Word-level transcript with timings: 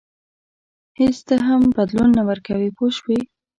هېڅ 0.99 1.15
څه 1.27 1.27
ته 1.27 1.35
هم 1.47 1.61
بدلون 1.77 2.09
نه 2.17 2.23
ورکوي 2.29 2.69
پوه 2.77 2.89
شوې!. 2.97 3.19